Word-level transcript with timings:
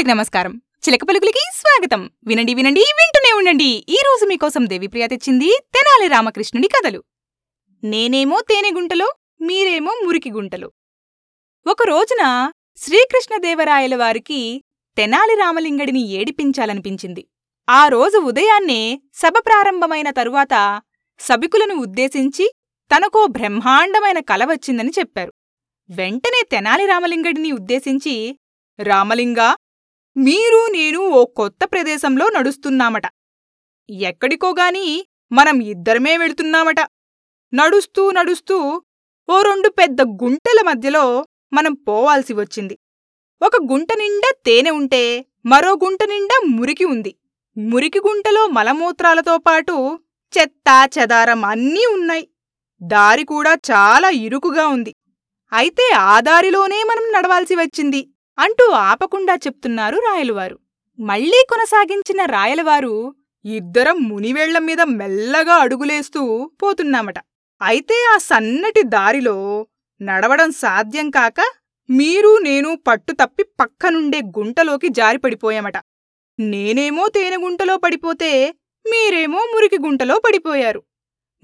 పలుకులకి 0.00 0.18
నమస్కారం. 0.18 0.60
చిలక 0.88 1.04
పలుకులకి 1.04 1.42
స్వాగతం. 1.54 2.10
వినండి 2.26 2.54
వినండి 2.54 2.80
వింటూనే 2.80 3.32
ఉండండి. 3.32 3.84
ఈ 3.88 3.96
రోజు 4.06 4.26
మీకోసం 4.26 4.68
దేవిప్రియ 4.68 5.06
తెచ్చింది 5.06 5.48
తెనాలి 5.74 6.08
రామకృష్ణుడి 6.08 6.68
కథలు. 6.68 7.04
నేనేమో 7.84 8.40
తేనె 8.40 8.70
గుంటలో 8.70 9.12
మీరేమో 9.40 9.92
మురికి 10.04 10.30
గుంటలో. 10.30 10.72
ఒక 11.66 11.82
రోజున 11.82 12.52
శ్రీకృష్ణదేవరాయల 12.76 13.96
వారికి 13.96 14.64
తెనాలి 14.96 15.34
రామలింగడిని 15.34 16.08
ఏడిపించాలనిపించింది. 16.08 17.26
ఆ 17.70 17.88
రోజు 17.88 18.18
ఉదయాన్నే 18.18 19.00
సభ 19.14 19.34
ప్రారంభమైన 19.46 20.10
తరువాత 20.10 20.82
సభికులను 21.20 21.74
ఉద్దేశించి 21.74 22.52
తనకో 22.96 23.26
బ్రహ్మాండమైన 23.26 24.18
కల 24.18 24.44
వచ్చిందని 24.44 24.90
చెప్పారు. 24.98 25.32
వెంటనే 25.90 26.42
తెనాలి 26.50 26.86
రామలింగడిని 26.86 27.52
ఉద్దేశించి 27.52 28.38
రామలింగా 28.80 29.56
మీరు 30.16 30.66
నేను 30.72 30.98
ఓ 30.98 31.24
కొత్త 31.24 31.64
ప్రదేశంలో 31.64 32.28
నడుస్తున్నామట. 32.28 33.02
ఎక్కడికోగాని 33.90 35.06
మనం 35.32 35.60
ఇద్దరమే 35.60 36.16
వెళుతున్నామట. 36.16 36.80
నడుస్తూ 37.54 38.10
నడుస్తూ 38.10 38.82
ఓ 39.30 39.42
రెండు 39.42 39.68
పెద్ద 39.68 40.02
గుంటల 40.02 40.62
మధ్యలో 40.66 41.24
మనం 41.52 41.74
పోవాల్సి 41.74 42.32
వచ్చింది. 42.32 42.78
ఒక 43.42 43.52
గుంట 43.72 43.92
నిండా 43.92 44.30
తేనె 44.46 44.70
ఉంటే 44.70 45.26
మరో 45.46 45.72
గుంట 45.72 46.02
నిండా 46.04 46.40
మురికి 46.46 46.84
ఉంది. 46.84 47.14
మురికి 47.56 47.98
గుంటలో 47.98 48.46
మలమూత్రాలతో 48.46 49.38
పాటు 49.38 49.98
చెత్త 50.38 50.90
చెదారం 50.98 51.44
అన్నీ 51.44 51.86
ఉన్నాయి. 51.92 52.28
దారి 52.82 53.24
కూడా 53.24 53.52
చాలా 53.70 54.08
ఇరుకుగా 54.08 54.66
ఉంది. 54.66 54.94
అయితే 55.52 55.92
ఆ 55.92 56.20
దారిలోనే 56.20 56.82
మనం 56.82 57.12
నడవాల్సి 57.12 57.54
వచ్చింది. 57.54 58.08
అంటూ 58.40 58.70
ఆపకుండా 58.70 59.34
చెప్తున్నారు 59.34 59.98
రాయలవారు. 59.98 60.58
మళ్ళీ 60.98 61.46
కొనసాగించిన 61.50 62.24
రాయలవారు 62.24 63.14
ఇద్దరం 63.44 64.08
మునివేళ్ళ 64.08 64.58
మీద 64.58 64.80
మెల్లగా 64.80 65.54
అడుగులేస్తూ 65.54 66.50
పోతున్నామట. 66.62 67.18
అయితే 67.62 67.96
ఆ 68.14 68.18
సన్నటి 68.18 68.82
దారిలో 68.82 69.66
నడవడం 70.02 70.50
సాధ్యం 70.52 71.10
కాక 71.10 71.40
మీరు 71.90 72.38
నేను 72.38 72.78
పట్టు 72.86 73.12
తప్పి 73.12 73.42
పక్కనుండే 73.60 74.20
గుంటలోకి 74.38 74.88
జారిపడిపోయామట. 74.88 75.78
నేనేమో 76.40 77.08
తేనెగుంటలో 77.08 77.76
పడిపోతే 77.76 78.54
మీరేమో 78.86 79.38
మురికి 79.38 79.78
గుంటలో 79.82 80.18
పడిపోయారు. 80.18 80.82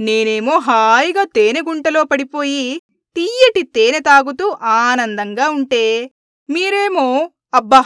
నేనేమో 0.00 0.58
హాయిగా 0.58 1.25
తేనెగుంటలో 1.25 2.05
పడిపోయి 2.05 2.81
తీయటి 3.16 3.62
తేనె 3.62 3.98
తాగుతూ 3.98 4.47
ఆనందంగా 4.62 5.48
ఉంటే 5.48 6.10
మీరేమో 6.48 7.30
అబ్బా 7.55 7.84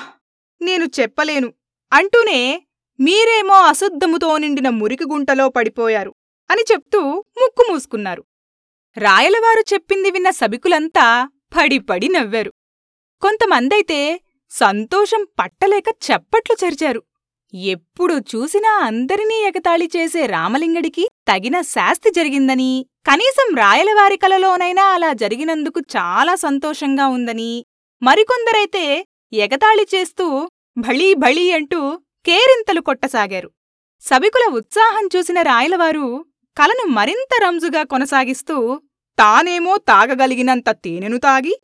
నేను 0.63 0.85
చెప్పలేను 0.85 1.53
అంటూనే 1.93 2.63
మీరేమో 3.01 3.55
అశుద్ధముతో 3.55 4.39
నిండిన 4.39 4.69
మురికి 4.69 5.05
గుంటలో 5.05 5.49
పడిపోయారు 5.49 6.15
అని 6.51 6.65
చెప్తూ 6.73 7.25
ముక్కు 7.41 7.73
మూసుకున్నారు. 7.73 8.25
రాయలవారు 8.99 9.75
చెప్పింది 9.75 10.11
విన్న 10.11 10.31
సభికులంతా 10.31 11.29
పడిపడి 11.57 12.09
నవ్వారు. 12.09 12.53
కొంతమందైతే 13.23 14.21
సంతోషం 14.51 15.27
పట్టలేక 15.39 15.85
చప్పట్లు 15.89 16.67
చరిచారు. 16.67 17.03
ఎప్పుడు 17.55 18.15
చూసినా 18.15 18.71
అందరినీ 18.71 19.35
ఎగతాళి 19.35 19.91
చేసే 19.97 20.27
రామలింగడికి 20.27 21.09
తగిన 21.29 21.61
శాస్తి 21.61 22.11
జరిగిందని 22.11 22.87
కనీసం 23.07 23.57
రాయలవారి 23.57 24.17
కలలోనైనా 24.17 24.85
అలా 24.85 25.13
జరిగినందుకు 25.13 25.81
చాలా 25.81 26.35
సంతోషంగా 26.35 27.07
ఉందని 27.07 27.65
మరికొందరైతే 28.03 29.07
ఎగతాళి 29.33 29.87
చేస్తూ 29.95 30.27
భళీ 30.79 31.15
భళీ 31.15 31.51
అంటూ 31.51 31.81
కేరింతలు 32.27 32.81
కొట్టసాగారు. 32.81 33.51
సభికుల 34.01 34.45
ఉత్సాహం 34.53 35.09
చూసిన 35.17 35.43
రాయలవారు 35.43 36.25
కలను 36.57 36.85
మరింత 36.89 37.33
రంజుగా 37.43 37.83
కొనసాగిస్తూ 37.83 38.81
తానేమో 39.19 39.77
తాగగలిగినంత 39.77 40.71
తేనెను 40.71 41.19
తాగి 41.19 41.55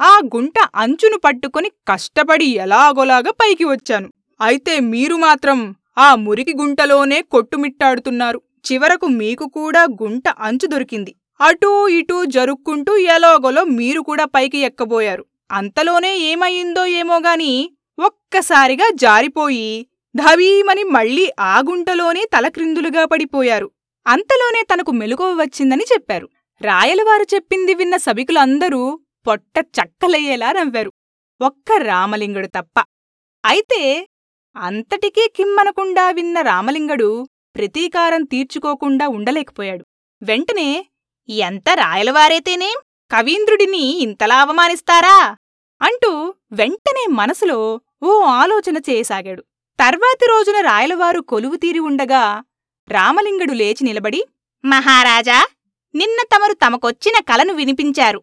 ఆ 0.00 0.20
గుంట 0.34 0.52
అంచును 0.74 1.18
పట్టుకుని 1.18 1.68
కష్టపడి 1.88 2.44
ఎలాగోలాగా 2.44 3.30
పైకి 3.30 3.64
వచ్చాను. 3.64 4.10
అయితే 4.40 4.80
మీరు 4.80 5.16
మాత్రం 5.16 5.74
ఆ 5.98 6.14
మురికి 6.14 6.54
గుంటలోనే 6.56 7.22
కొట్టుమిట్టాడుతున్నారు. 7.22 8.40
చివరకు 8.72 9.06
మీకు 9.06 9.48
కూడా 9.48 9.84
గుంట 10.02 10.28
అంచు 10.28 10.66
దొరికింది. 10.66 11.14
అటూ 11.40 11.88
ఇటూ 11.88 12.24
జరుక్కుంటూ 12.24 12.96
ఎలాగోలో 12.96 13.64
మీరు 13.64 14.00
కూడా 14.00 14.24
పైకి 14.24 14.58
ఎక్కబోయారు. 14.58 15.26
అంతలోనే 15.50 16.16
ఏమయ్యిందో 16.16 16.86
ఏమోగాని 16.86 17.76
ఒక్కసారిగా 17.98 18.90
జారిపోయి 18.94 19.86
ధవీమని 20.16 20.84
మళ్ళీ 20.84 21.30
ఆ 21.40 21.58
గుంటలోనే 21.58 22.24
తలక్రిందులుగా 22.36 23.04
పడిపోయారు. 23.04 23.70
అంతలోనే 24.06 24.62
తనకు 24.74 24.90
మెలకువ 24.90 25.26
వచ్చిందని 25.26 25.84
చెప్పారు. 25.92 26.28
రాయలవారు 26.60 27.34
చెప్పింది 27.34 27.74
విన్న 27.74 27.96
సభికులందరూ 27.96 29.00
పొట్ట 29.26 29.58
చక్కలయ్యేలా 29.58 30.52
నవ్వారు. 30.52 30.92
ఒక్క 31.40 31.72
రామలింగుడు 31.72 32.46
తప్ప. 32.46 32.84
అయితే 33.44 34.08
అంతటికీ 34.56 35.32
కిమ్మనకుండా 35.36 36.10
విన్న 36.10 36.40
రామలింగడు 36.40 37.28
ప్రతీకారం 37.54 38.24
తీర్చుకోకుండా 38.24 39.08
ఉండలేకపోయాడు. 39.08 39.84
వెంటనే 40.22 40.86
ఎంత 41.28 41.68
రాయలవారైతేనేం? 41.68 42.78
కవీంద్రుడిని 43.12 44.02
ఇంతలా 44.02 44.40
అవమానిస్తారా? 44.40 45.36
అంటూ 45.82 46.34
వెంటనే 46.52 47.06
మనసులో 47.10 47.80
ఓ 48.02 48.20
ఆలోచన 48.20 48.76
చేయసాగాడు. 48.76 49.42
తర్వాతి 49.80 50.26
రోజున 50.26 50.60
రాయలవారు 50.60 51.20
కొలువు 51.20 51.56
తీరి 51.56 51.78
ఉండగా 51.78 52.44
రామలింగడు 52.88 53.52
లేచి 53.52 53.84
నిలబడి 53.84 54.24
మహారాజా 54.64 55.46
నిన్న 55.94 56.22
తమరు 56.22 56.52
తమకొచ్చిన 56.52 57.18
కలను 57.18 57.54
వినిపించారు. 57.54 58.22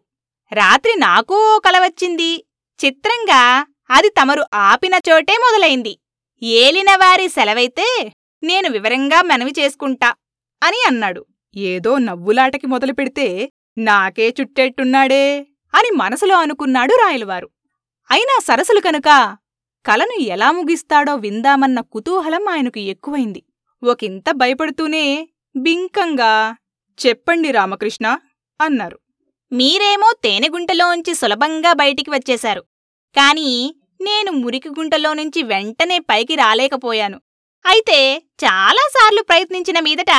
రాత్రి 0.52 0.94
నాకూ 0.96 1.56
ఓ 1.56 1.58
కల 1.58 1.78
వచ్చింది. 1.78 2.44
చిత్రంగా 2.84 3.66
అది 3.90 4.08
తమరు 4.08 4.44
ఆపిన 4.54 4.94
చోటే 5.10 5.32
మొదలైంది. 5.32 5.98
ఏలినవారి 6.42 7.28
సెలవైతే 7.28 8.12
నేను 8.42 8.70
వివరంగా 8.70 9.22
మనవి 9.22 9.52
చేసుకుంటా 9.58 10.14
అని 10.62 10.84
అన్నాడు. 10.86 11.26
ఏదో 11.56 11.98
నవ్వులాటకి 11.98 12.66
మొదలుపెడితే 12.66 13.52
నాకే 13.78 14.34
చుట్టేట్టున్నాడే 14.40 15.46
అని 15.74 15.90
మనసులో 15.90 16.36
అనుకున్నాడు 16.36 16.94
రాయలవారు. 16.94 17.50
అయినా 18.10 18.38
సరసులు 18.44 18.80
కనుక 18.80 19.36
కలను 19.86 20.20
ఎలా 20.20 20.52
ముగిస్తాడో 20.52 21.14
విందామన్న 21.14 21.80
కుతూహలం 21.80 22.48
ఆయనకు 22.48 22.78
ఎక్కువైంది. 22.78 23.42
ఒకంత 23.84 24.30
భయపడుతూనే 24.30 25.28
బింకంగా 25.56 26.56
చెప్పండి 27.06 27.50
రామకృష్ణ 27.50 28.18
అన్నారు. 28.60 28.98
మీరేమో 29.52 30.12
తేనెగుంటలోంచి 30.22 31.14
సులభంగా 31.14 31.72
బయటికి 31.72 32.10
వచ్చేశారు. 32.10 32.60
కాని 33.16 33.74
నేను 34.00 34.32
మురికి 34.32 34.68
గుంటలో 34.68 35.14
నుంచి 35.14 35.42
వెంటనే 35.42 35.98
పైకి 35.98 36.34
రాలేకపోయాను. 36.34 37.20
అయితే 37.66 38.22
చాలాసార్లు 38.44 39.22
ప్రయత్నించిన 39.22 39.80
మీదట 39.80 40.10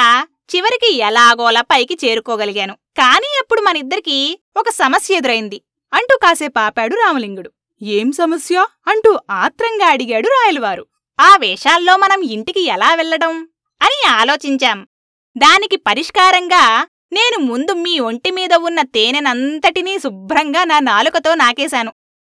చివరికి 0.55 0.93
ఎలాగోలా 0.97 1.61
పైకి 1.61 1.97
చేరుకోగలిగాను. 2.05 2.73
కాని 2.73 3.37
అప్పుడు 3.39 3.61
మనిద్దరికీ 3.61 4.39
ఒక 4.57 4.69
సమస్య 4.69 5.15
ఎదురైంది. 5.15 5.61
అంటూ 5.93 6.17
కాసేపు 6.17 6.59
ఆపాడు 6.59 6.95
రామలింగుడు. 6.95 7.51
ఏం 7.81 8.11
సమస్య? 8.11 8.65
అంటూ 8.87 9.19
ఆత్రంగా 9.29 9.85
అడిగాడు 9.85 10.27
రాయలవారు. 10.27 10.87
ఆ 11.19 11.35
వేషాల్లో 11.35 11.97
మనం 11.97 12.21
ఇంటికి 12.21 12.61
ఎలా 12.65 12.95
వెళ్ళడం 12.95 13.47
అని 13.81 14.07
ఆలోచించాం. 14.07 14.87
దానికి 15.37 15.75
పరిష్కారంగా 15.75 16.87
నేను 17.11 17.39
ముందు 17.39 17.71
మీ 17.71 17.99
ఒంటిమీద 17.99 18.53
ఉన్న 18.53 18.81
తేనెనంతటినీ 18.81 19.99
శుభ్రంగా 19.99 20.63
నా 20.63 20.79
నాలుకతో 20.79 21.35
నాకేశాను. 21.35 21.93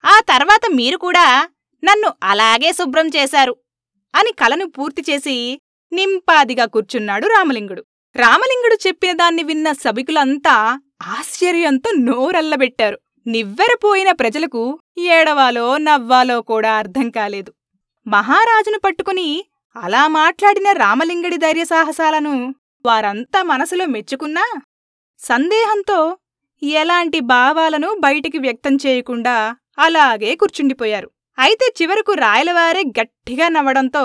ఆ 0.06 0.20
తర్వాత 0.20 0.62
మీరు 0.74 0.98
కూడా 0.98 1.50
నన్ను 1.84 2.14
అలాగే 2.24 2.74
శుభ్రం 2.74 3.08
చేశారు 3.08 3.56
అని 4.16 4.32
కలను 4.32 4.70
పూర్తి 4.70 5.04
చేసి 5.10 5.62
నింపాదిగా 5.94 6.66
కూర్చున్నాడు 6.66 7.28
రామలింగుడు. 7.28 7.86
రామలింగుడు 8.18 8.76
చెప్పిన 8.88 9.12
దాన్ని 9.12 9.44
విన్న 9.44 9.72
సభికులంతా 9.72 10.54
ఆశ్చర్యంతో 11.16 11.90
నోరల్లబెట్టారు. 12.00 12.98
నివ్వెరపోయిన 13.28 14.12
ప్రజలకు 14.12 14.62
ఏడవాలో 14.98 15.66
నవ్వాలో 15.78 16.38
కూడా 16.42 16.72
అర్థం 16.74 17.10
కాలేదు. 17.10 17.52
మహారాజును 18.08 18.80
పట్టుకుని 18.80 19.28
అలా 19.76 20.08
మాట్లాడిన 20.08 20.72
రామలింగడి 20.72 21.38
ధైర్యసాహసాలను 21.38 22.34
వారంతా 22.86 23.44
మనసులో 23.44 23.86
మెచ్చుకున్నా 23.86 24.46
సందేహంతో 25.20 26.00
ఎలాంటి 26.62 27.20
భావాలను 27.20 27.90
బయటికి 28.00 28.38
వ్యక్తం 28.38 28.76
చేయకుండా 28.86 29.36
అలాగే 29.80 30.36
కూర్చుండిపోయారు. 30.36 31.10
అయితే 31.38 31.66
చివరకు 31.82 32.12
రాయలవారే 32.14 32.84
గట్టిగా 33.00 33.48
నవ్వడంతో 33.50 34.04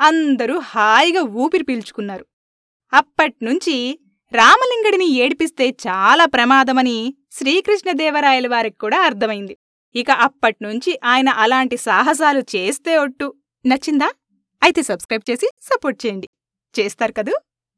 అందరూ 0.00 0.58
హాయిగా 0.58 1.22
ఊపిరి 1.42 1.64
పీల్చుకున్నారు. 1.64 2.24
అప్పట్నుంచి 2.94 3.98
రామలింగడిని 4.32 5.06
ఏడిపిస్తే 5.06 5.70
చాలా 5.70 6.24
ప్రమాదమని 6.24 7.14
శ్రీకృష్ణదేవరాయల 7.32 8.46
వారికి 8.48 8.76
కూడా 8.76 8.98
అర్థమైంది. 9.00 9.56
ఇక 9.94 10.10
అప్పట్నుంచి 10.10 11.00
ఆయన 11.04 11.28
అలాంటి 11.28 11.76
సాహసాలు 11.76 12.56
చేస్తే 12.56 12.96
ఒట్టు. 12.96 13.34
నచ్చిందా? 13.66 14.12
అయితే 14.62 14.82
సబ్స్క్రైబ్ 14.82 15.30
చేసి 15.30 15.48
సపోర్ట్ 15.62 16.06
చేయండి. 16.06 16.28
చేస్తారు 16.80 17.12
కదూ? 17.12 17.32